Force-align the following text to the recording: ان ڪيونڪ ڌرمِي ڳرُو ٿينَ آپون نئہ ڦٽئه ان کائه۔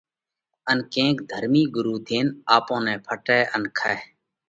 ان 0.69 0.77
ڪيونڪ 0.93 1.17
ڌرمِي 1.29 1.63
ڳرُو 1.75 1.95
ٿينَ 2.07 2.25
آپون 2.55 2.79
نئہ 2.85 2.95
ڦٽئه 3.05 3.39
ان 3.55 3.63
کائه۔ 3.77 3.99